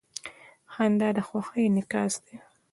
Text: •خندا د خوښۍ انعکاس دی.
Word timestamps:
•خندا 0.73 1.09
د 1.15 1.17
خوښۍ 1.27 1.63
انعکاس 1.67 2.13
دی. 2.25 2.35